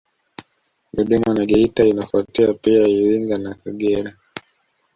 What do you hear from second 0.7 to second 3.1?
Dodoma na Geita inafuatia pia